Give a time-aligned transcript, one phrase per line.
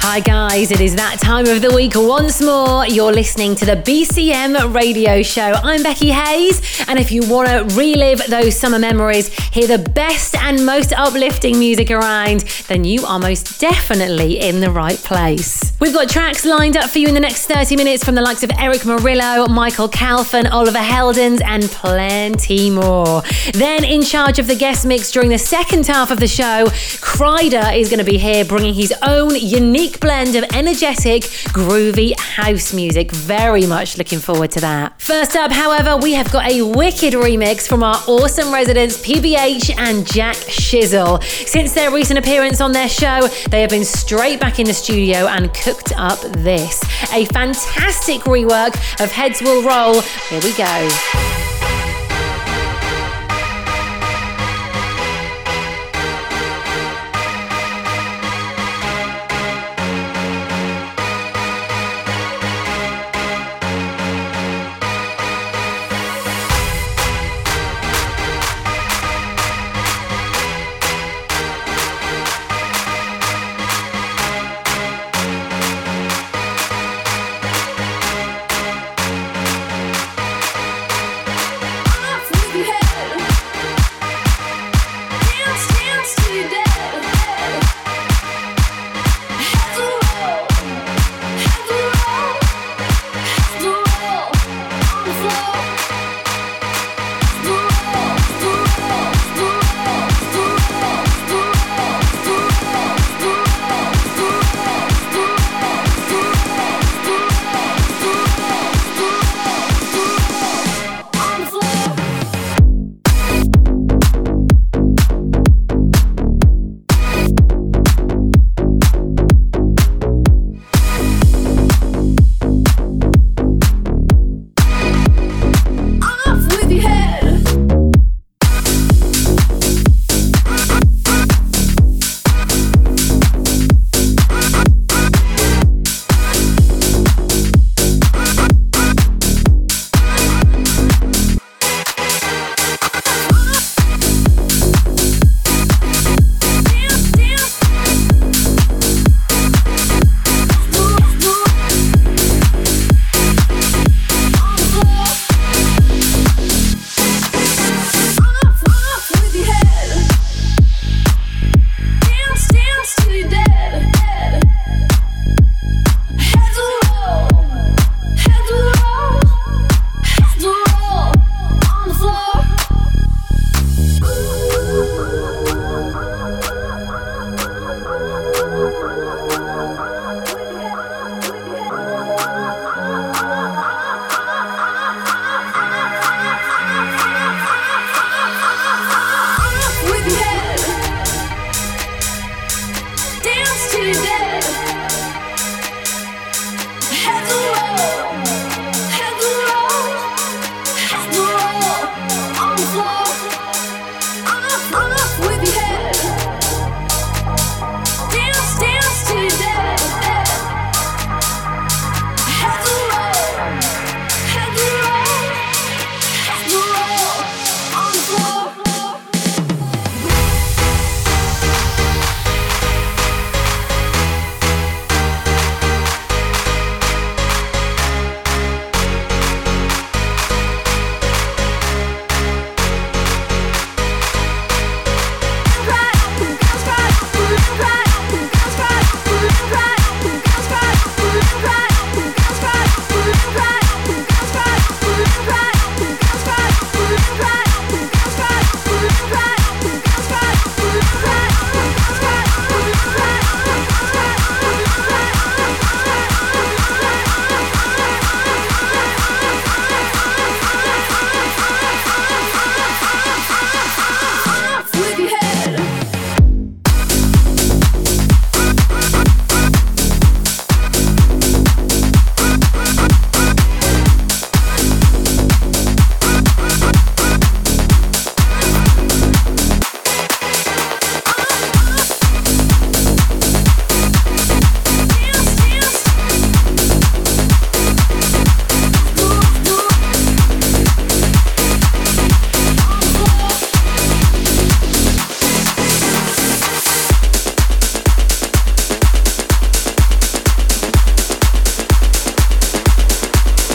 [0.00, 2.86] Hi, guys, it is that time of the week once more.
[2.86, 5.52] You're listening to the BCM radio show.
[5.62, 10.36] I'm Becky Hayes, and if you want to relive those summer memories, hear the best
[10.36, 15.72] and most uplifting music around, then you are most definitely in the right place.
[15.80, 18.44] We've got tracks lined up for you in the next 30 minutes from the likes
[18.44, 23.22] of Eric Morillo, Michael Calfan, Oliver Heldens, and plenty more.
[23.52, 26.66] Then, in charge of the guest mix during the second half of the show,
[27.00, 31.22] Kryder is going to be here bringing his own unique blend of energetic,
[31.52, 33.10] groovy house music.
[33.10, 35.00] Very much looking forward to that.
[35.00, 40.06] First up, however, we have got a wicked remix from our awesome residents PBH and
[40.06, 41.22] Jack Shizzle.
[41.24, 45.26] Since their recent appearance on their show, they have been straight back in the studio
[45.26, 46.82] and cooked up this.
[47.12, 50.00] A fantastic rework of Heads Will Roll.
[50.00, 51.57] Here we go.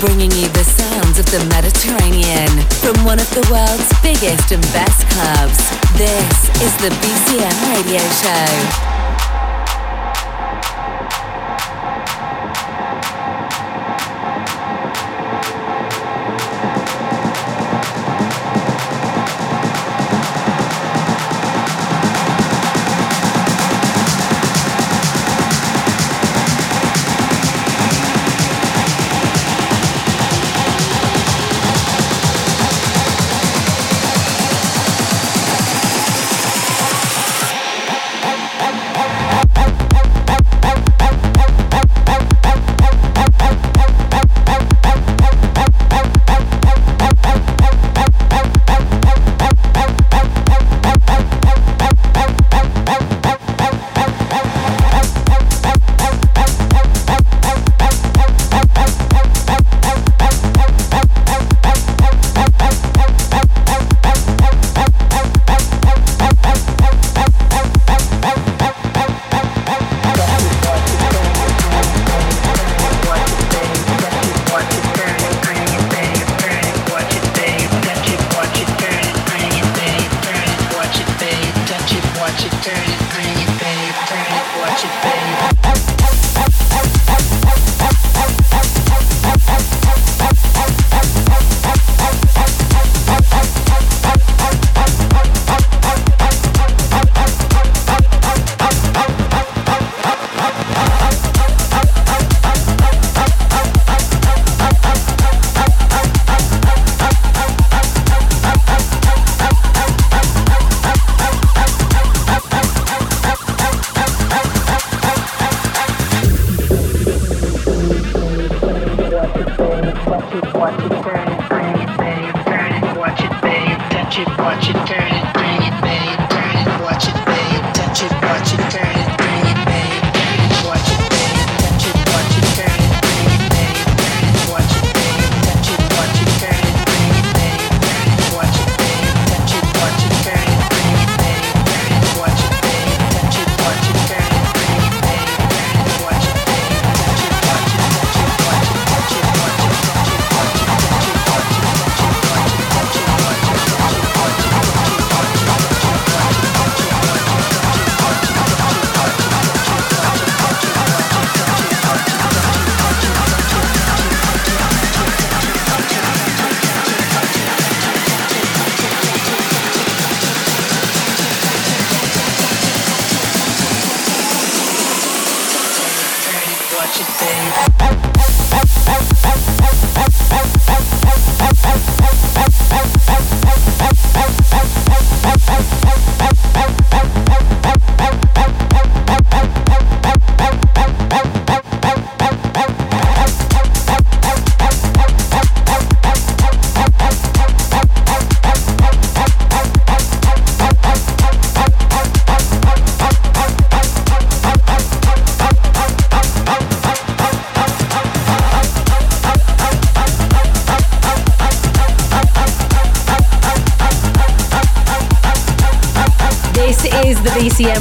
[0.03, 2.49] bringing you the sounds of the Mediterranean
[2.83, 5.57] from one of the world's biggest and best clubs.
[5.97, 8.92] This is the BCM Radio Show.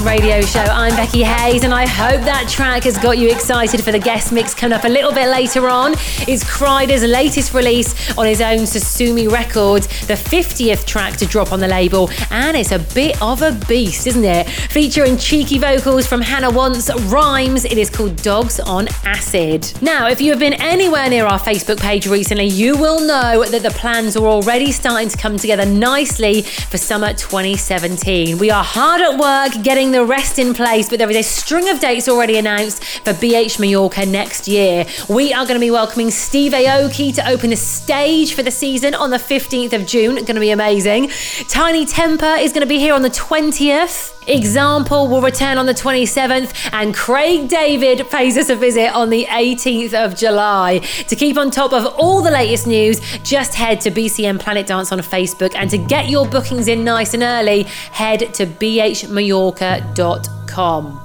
[0.02, 0.60] Radio show.
[0.60, 4.32] I'm Becky Hayes, and I hope that track has got you excited for the guest
[4.32, 5.92] mix coming up a little bit later on.
[6.28, 11.60] It's Kryder's latest release on his own Sosumi Records, the 50th track to drop on
[11.60, 14.48] the label, and it's a bit of a beast, isn't it?
[14.48, 19.72] Featuring cheeky vocals from Hannah Wants Rhymes, it is called Dogs on Acid.
[19.82, 23.62] Now, if you have been anywhere near our Facebook page recently, you will know that
[23.62, 28.38] the plans are already starting to come together nicely for summer 2017.
[28.38, 31.68] We are hard at work work the rest in place, but there is a string
[31.68, 34.86] of dates already announced for BH Mallorca next year.
[35.08, 38.94] We are going to be welcoming Steve Aoki to open the stage for the season
[38.94, 40.16] on the 15th of June.
[40.16, 41.08] Going to be amazing.
[41.48, 44.18] Tinie Tempah is going to be here on the 20th.
[44.28, 49.24] Example will return on the 27th, and Craig David pays us a visit on the
[49.24, 50.78] 18th of July.
[51.08, 54.92] To keep on top of all the latest news, just head to BCM Planet Dance
[54.92, 59.81] on Facebook, and to get your bookings in nice and early, head to bhmallorca.com.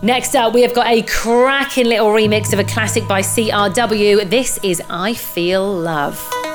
[0.03, 4.29] Next up, we have got a cracking little remix of a classic by CRW.
[4.29, 6.46] This is I Feel Love.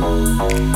[0.00, 0.75] Música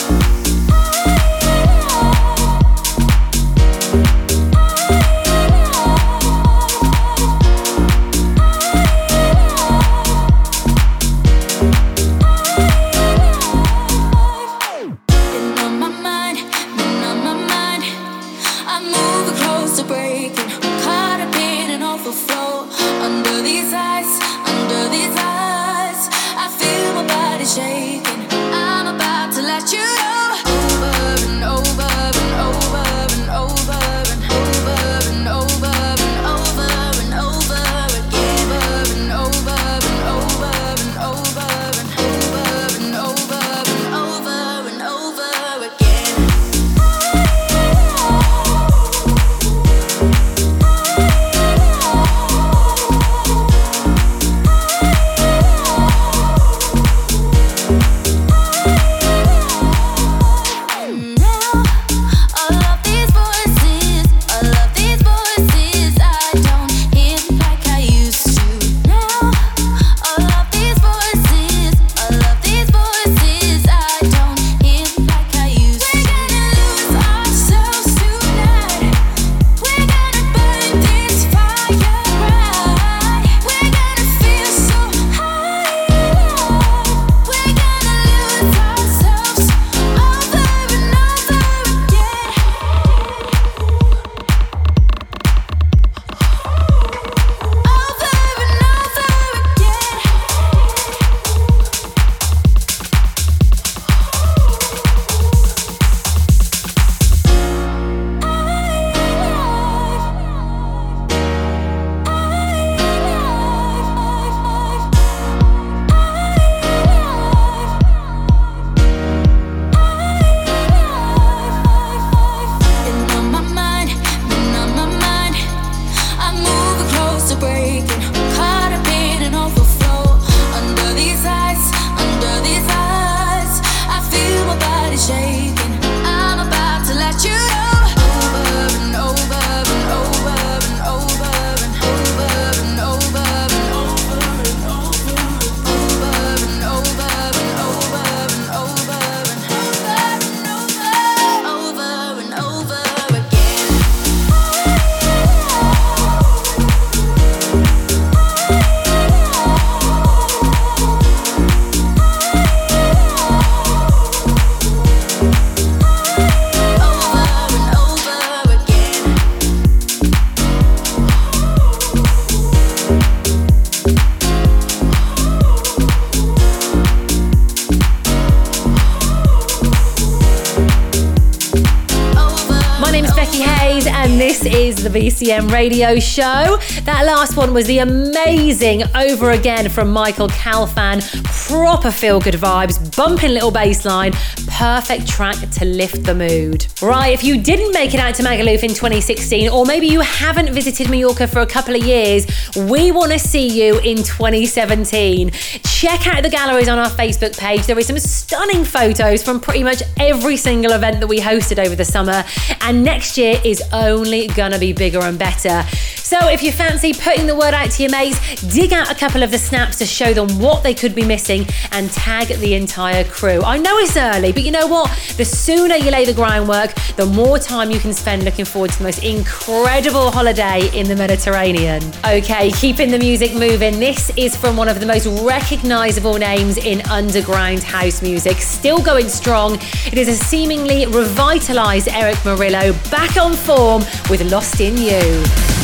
[185.01, 186.59] BCM radio show.
[186.83, 191.01] That last one was the amazing Over Again from Michael Calfan.
[191.47, 194.11] Proper feel good vibes, bumping little bass line,
[194.47, 196.67] perfect track to lift the mood.
[196.83, 200.53] Right, if you didn't make it out to Magaluf in 2016, or maybe you haven't
[200.53, 205.31] visited Mallorca for a couple of years, we want to see you in 2017.
[205.31, 207.65] Check out the galleries on our Facebook page.
[207.65, 211.75] There is some stunning photos from pretty much every single event that we hosted over
[211.75, 212.23] the summer,
[212.61, 215.65] and next year is only gonna be bigger and better.
[216.11, 218.19] So if you fancy putting the word out to your mates,
[218.53, 221.47] dig out a couple of the snaps to show them what they could be missing
[221.71, 223.41] and tag the entire crew.
[223.41, 224.89] I know it's early, but you know what?
[225.15, 228.77] The sooner you lay the groundwork, the more time you can spend looking forward to
[228.79, 231.81] the most incredible holiday in the Mediterranean.
[232.05, 233.79] Okay, keeping the music moving.
[233.79, 239.07] This is from one of the most recognizable names in underground house music, still going
[239.07, 239.53] strong.
[239.85, 245.60] It is a seemingly revitalized Eric Morillo back on form with Lost in You.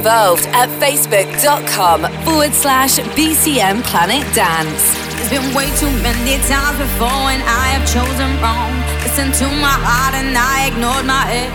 [0.00, 4.96] Involved at facebook.com forward slash BCM Planet Dance.
[5.12, 8.72] There's been way too many times before and I have chosen wrong.
[9.04, 11.52] Listen to my heart and I ignored my head.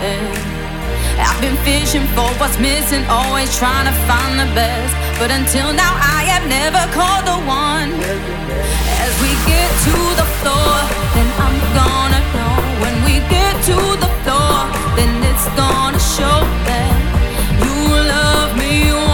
[1.18, 4.94] I've been fishing for what's missing, always trying to find the best.
[5.18, 7.90] But until now, I have never called the one.
[9.02, 10.70] As we get to the floor,
[11.18, 12.54] then I'm gonna know.
[12.78, 16.38] When we get to the floor, then it's gonna show
[16.70, 16.95] that
[17.86, 19.05] you love me,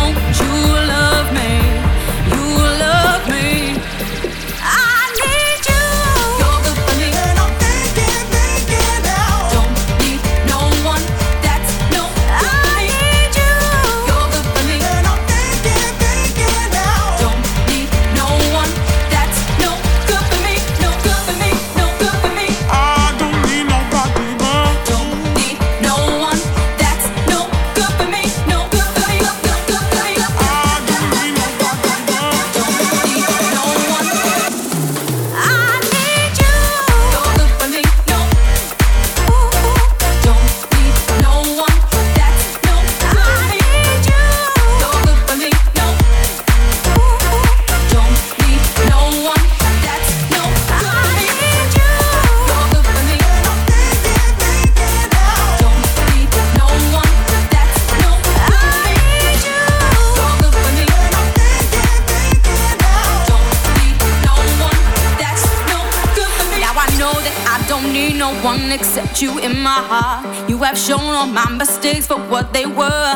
[68.23, 70.49] no one except you in my heart.
[70.49, 73.13] You have shown all my mistakes for what they were.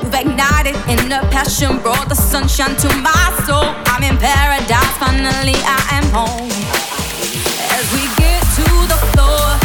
[0.00, 3.68] You've ignited in the passion, brought the sunshine to my soul.
[3.92, 6.48] I'm in paradise, finally I am home.
[7.76, 9.61] As we get to the floor,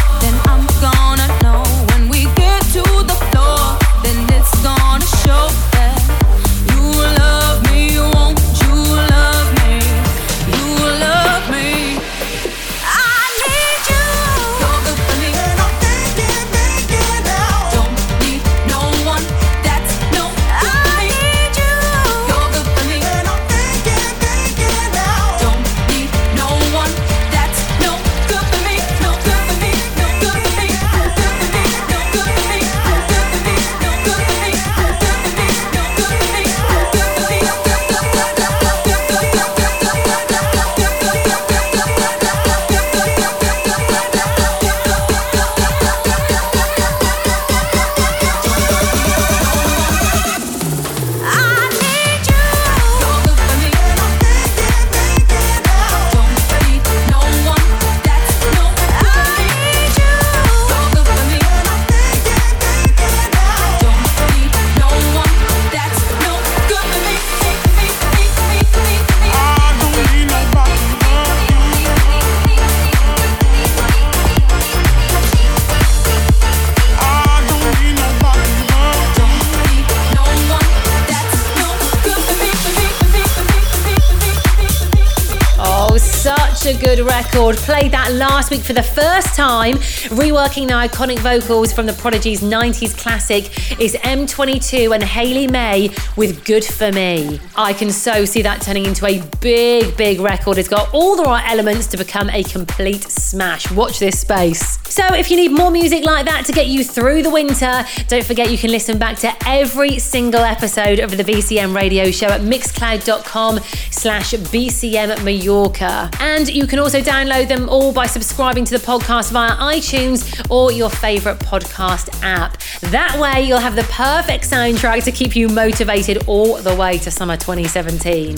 [86.27, 87.55] such a good record.
[87.55, 89.75] Played that last week for the first time.
[90.11, 93.45] Reworking the iconic vocals from the Prodigy's 90s classic
[93.79, 97.39] is M22 and Haley May with Good For Me.
[97.55, 100.57] I can so see that turning into a big, big record.
[100.57, 103.71] It's got all the right elements to become a complete smash.
[103.71, 104.79] Watch this space.
[104.91, 108.25] So, if you need more music like that to get you through the winter, don't
[108.25, 112.41] forget you can listen back to every single episode of the BCM radio show at
[112.41, 113.59] mixcloud.com
[113.91, 116.09] slash BCM Mallorca.
[116.19, 120.71] And you can also download them all by subscribing to the podcast via iTunes or
[120.71, 122.57] your favourite podcast app.
[122.91, 127.11] That way, you'll have the perfect soundtrack to keep you motivated all the way to
[127.11, 128.35] summer 2017.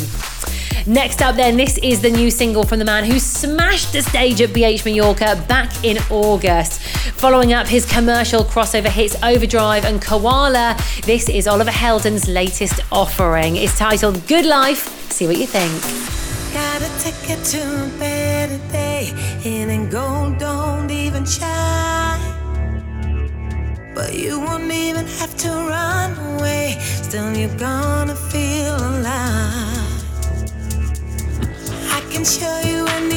[0.88, 4.42] Next up, then, this is the new single from the man who smashed the stage
[4.42, 6.82] at BH Mallorca back in August.
[7.20, 13.58] Following up his commercial crossover hits Overdrive and Koala, this is Oliver Heldens' latest offering.
[13.58, 15.12] It's titled Good Life.
[15.12, 16.29] See what you think.
[16.54, 19.14] Got a ticket to a better day.
[19.44, 22.20] In and gold, don't even shine.
[23.94, 26.78] But you won't even have to run away.
[26.80, 30.04] Still, you're gonna feel alive.
[31.92, 33.12] I can show you an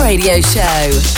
[0.00, 1.15] Radio Show.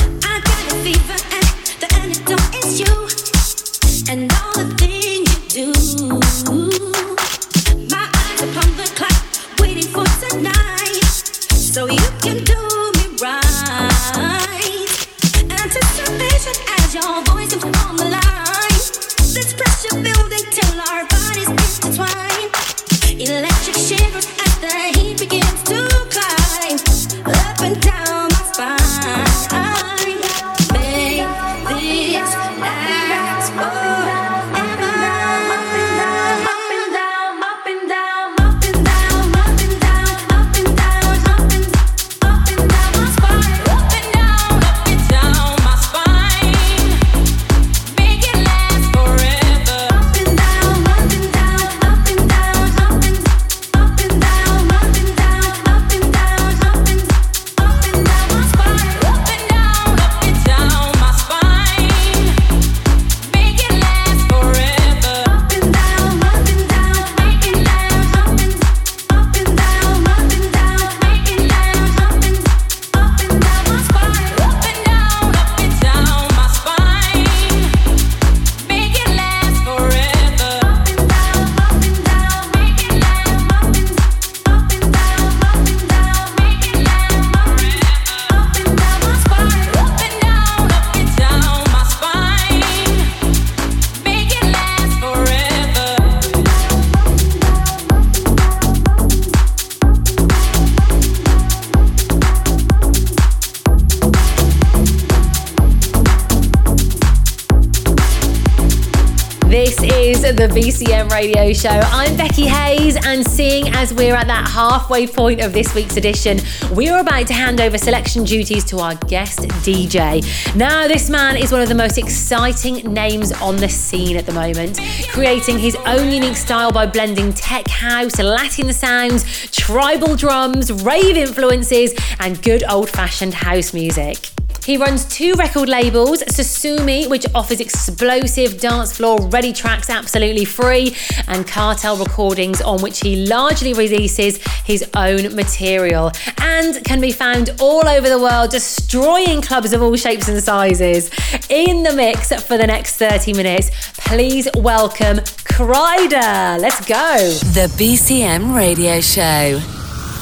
[111.18, 111.68] Radio show.
[111.68, 116.38] I'm Becky Hayes, and seeing as we're at that halfway point of this week's edition,
[116.76, 120.22] we are about to hand over selection duties to our guest DJ.
[120.54, 124.32] Now, this man is one of the most exciting names on the scene at the
[124.32, 131.16] moment, creating his own unique style by blending tech house, Latin sounds, tribal drums, rave
[131.16, 134.27] influences, and good old fashioned house music.
[134.68, 140.94] He runs two record labels, Susumi, which offers explosive dance floor ready tracks absolutely free,
[141.26, 146.12] and Cartel Recordings, on which he largely releases his own material
[146.42, 151.10] and can be found all over the world, destroying clubs of all shapes and sizes.
[151.48, 155.16] In the mix for the next 30 minutes, please welcome
[155.48, 156.60] Kryder.
[156.60, 157.16] Let's go.
[157.54, 159.62] The BCM Radio Show.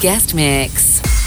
[0.00, 1.25] Guest Mix.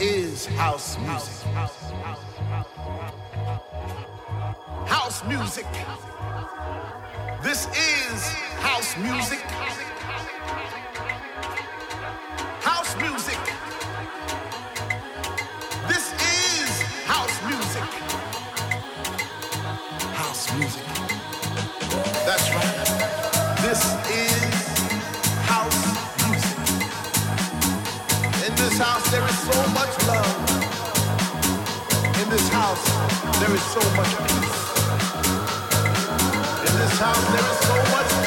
[0.00, 1.46] is house music.
[4.86, 5.66] House music.
[7.42, 8.22] This is
[8.60, 9.40] house music.
[12.60, 13.38] House music.
[15.88, 17.82] This is house music.
[20.14, 20.84] House music.
[22.24, 22.76] That's right.
[23.62, 23.82] This
[24.14, 24.78] is
[25.42, 25.80] house
[26.28, 26.58] music.
[28.46, 29.87] In this house, there is so much
[32.68, 34.58] house, there is so much peace.
[36.66, 38.17] In this house, there is so much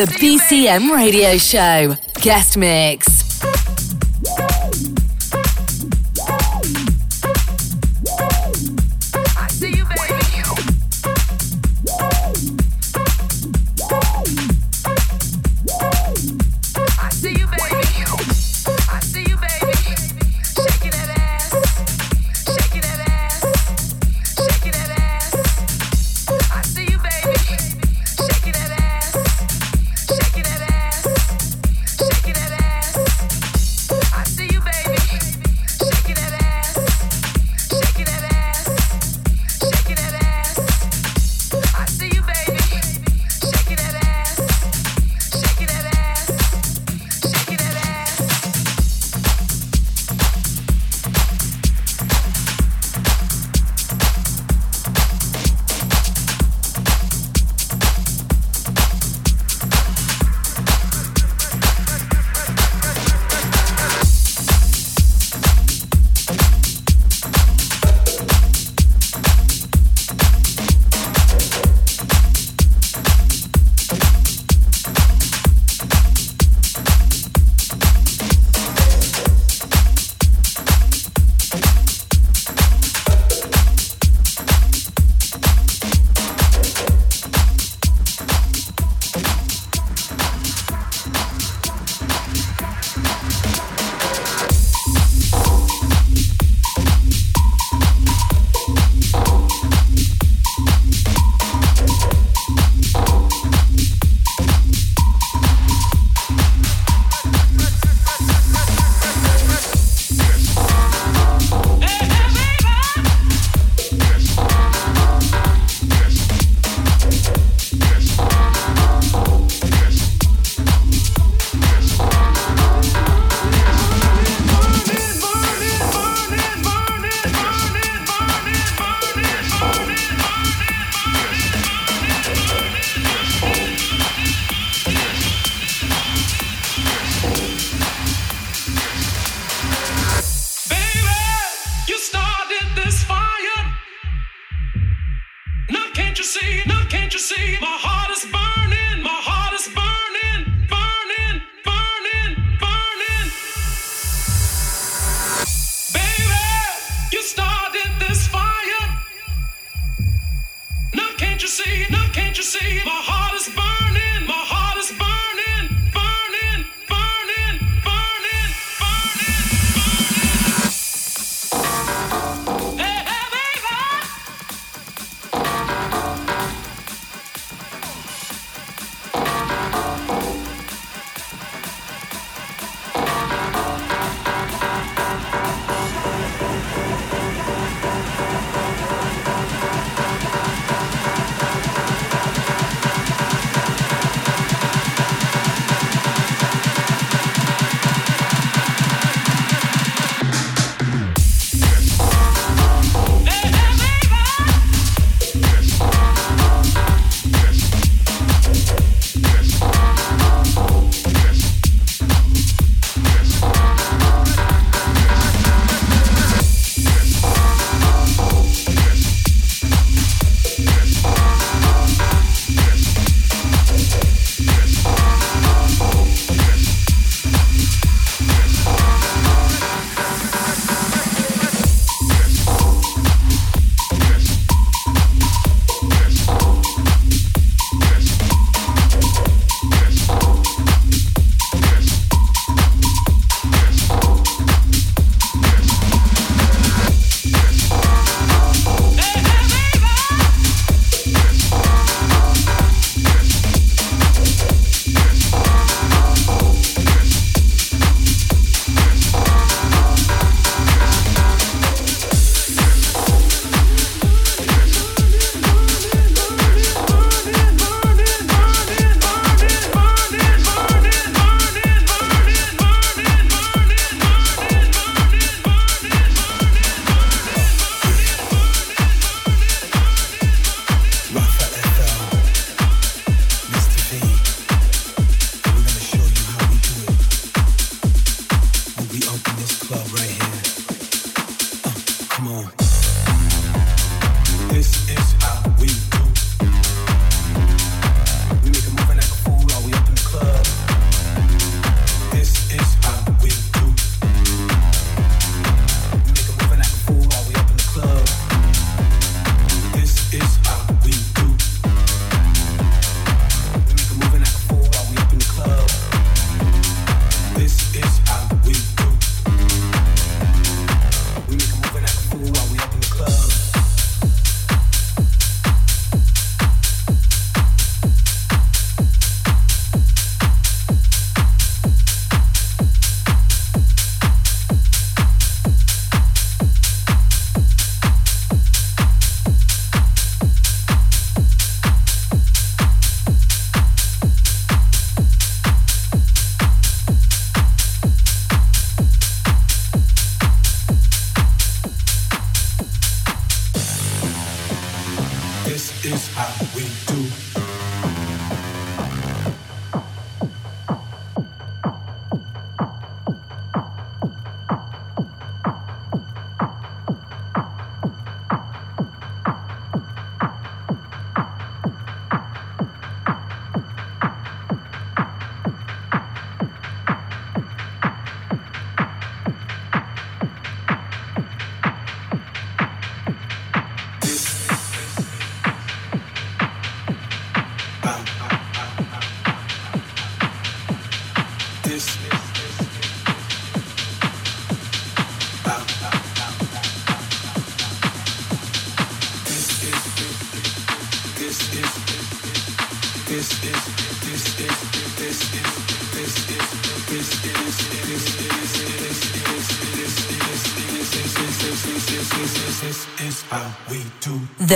[0.00, 1.94] The BCM Radio Show.
[2.22, 3.09] Guest Mix.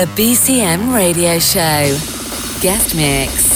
[0.04, 2.60] The BCM Radio Show.
[2.60, 3.53] Guest Mix.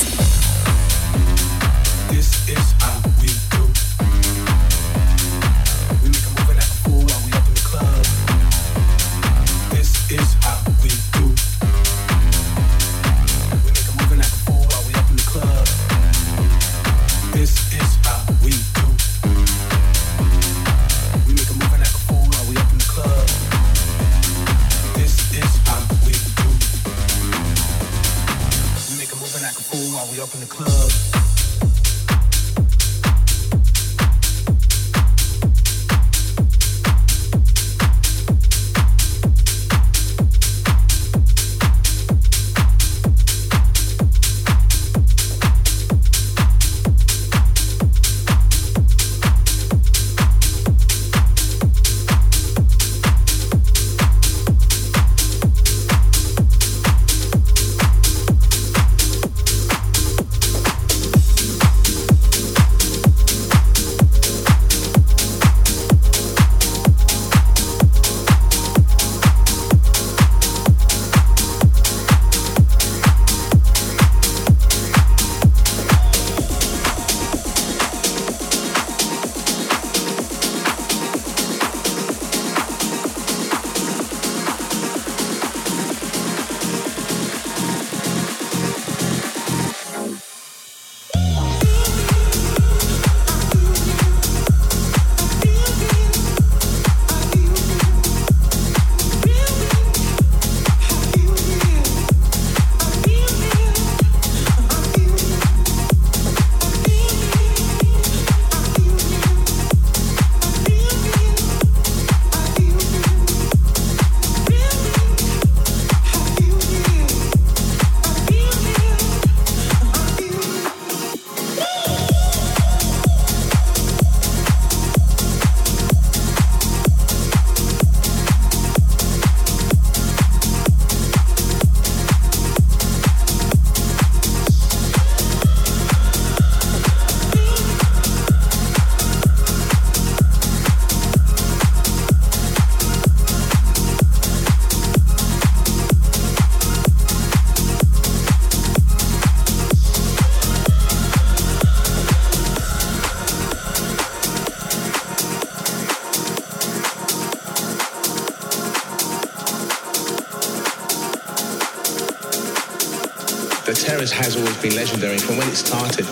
[164.71, 166.07] Legendary from when it started.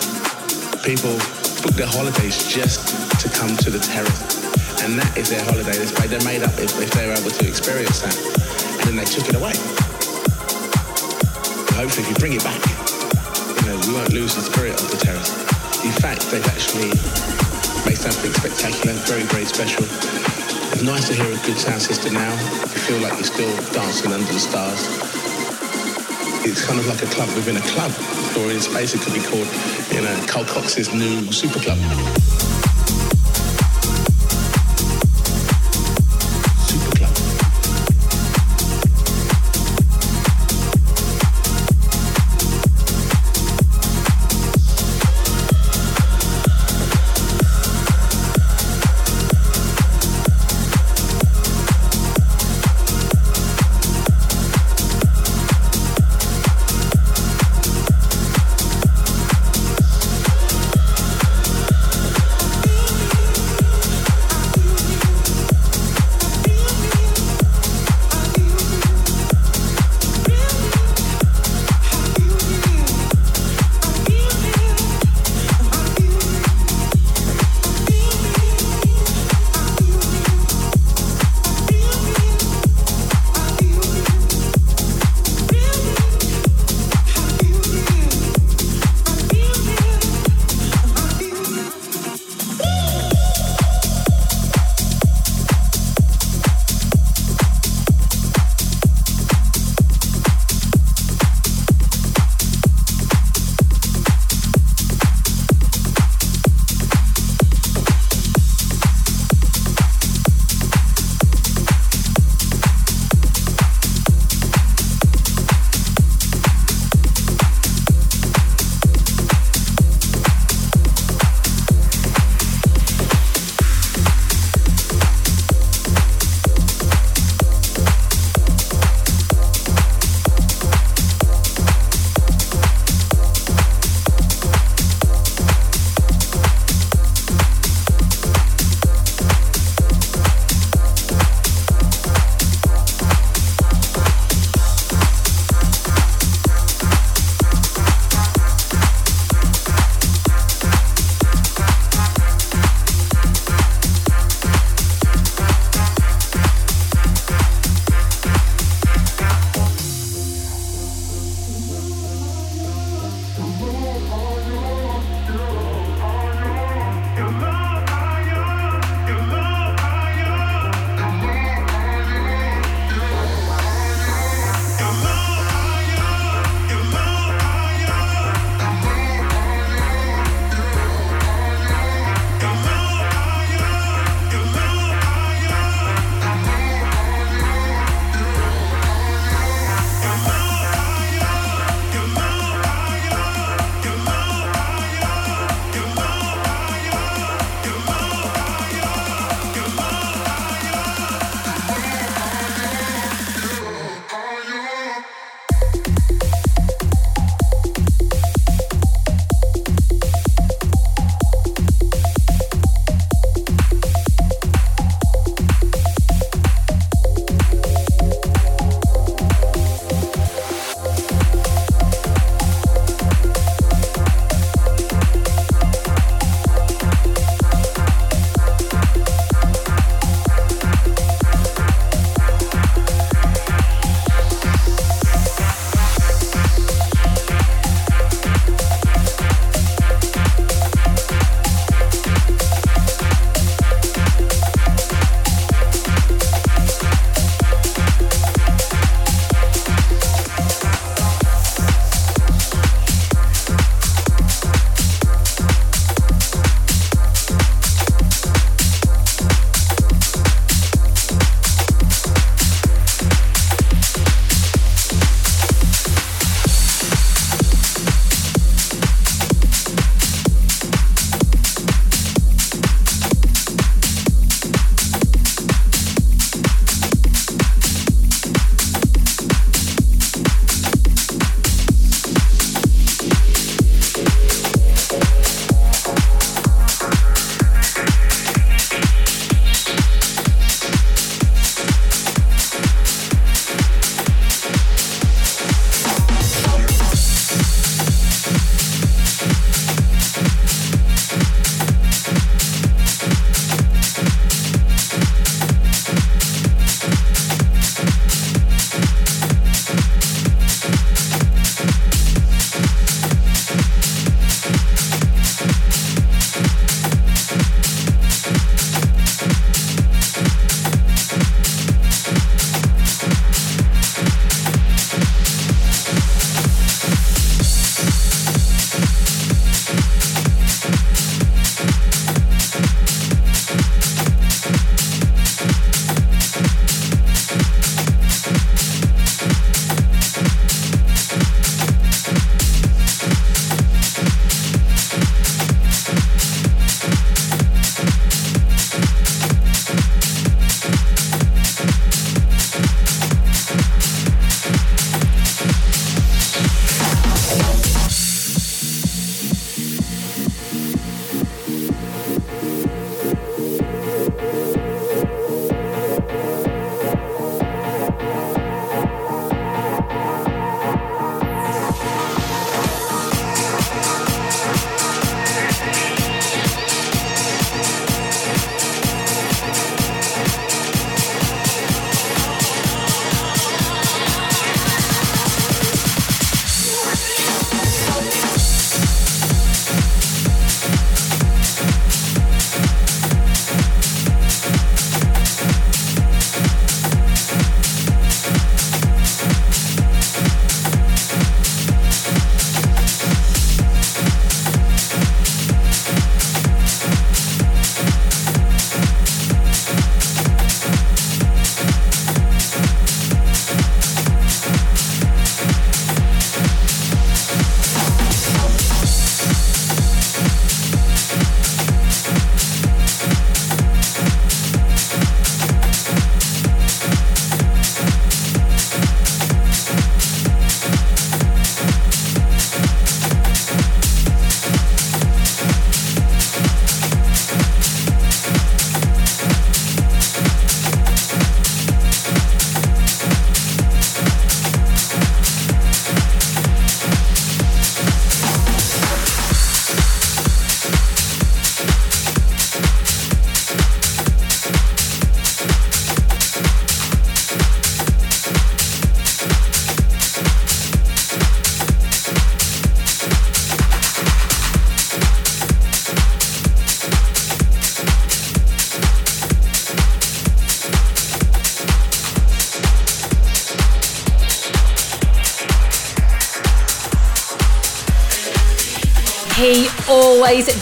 [0.86, 1.18] People
[1.64, 2.86] booked their holidays just
[3.20, 4.22] to come to the terrace.
[4.84, 5.74] And that is their holiday.
[5.74, 8.14] They're made, they're made up if, if they were able to experience that.
[8.80, 9.57] And then they took it away.
[11.74, 12.61] hopefully if you bring it back,
[13.61, 15.34] you know, we won't lose the spirit of the terrace.
[15.82, 16.94] In fact, they've actually
[17.82, 19.82] made something spectacular, very, very special.
[20.70, 22.32] It's nice to hear a good sound system now.
[22.62, 25.15] You feel like you're still dancing under the stars
[26.47, 27.90] it's kind of like a club within a club,
[28.38, 29.49] or in space it could be called,
[29.90, 31.78] you know, Carl Cox's new super club.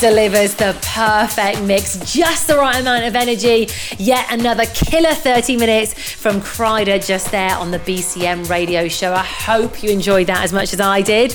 [0.05, 3.69] Delivers the perfect mix, just the right amount of energy.
[3.97, 9.15] Yet another killer 30 minutes from Kryder just there on the BCM radio show.
[9.15, 11.33] I hope you enjoyed that as much as I did.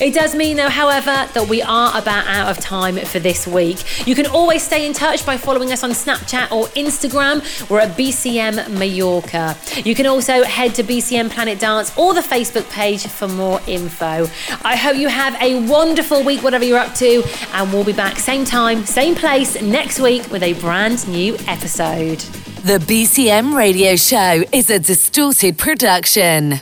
[0.00, 4.06] It does mean, though, however, that we are about out of time for this week.
[4.06, 7.42] You can always stay in touch by following us on Snapchat or Instagram.
[7.68, 9.56] We're at BCM Mallorca.
[9.84, 14.28] You can also head to BCM Planet Dance or the Facebook page for more info.
[14.64, 17.22] I hope you have a wonderful week, whatever you're up to,
[17.52, 22.18] and we'll be back same time, same place next week with a brand new episode.
[22.64, 26.60] The BCM radio show is a distorted production.